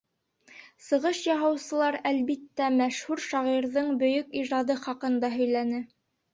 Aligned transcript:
Сығыш 0.85 1.19
яһаусылар, 1.27 1.99
әлбиттә, 2.13 2.71
мәшһүр 2.81 3.23
шағирҙың 3.29 3.95
бөйөк 4.03 4.35
ижады 4.43 4.81
хаҡында 4.89 5.35
һөйләне. 5.39 5.87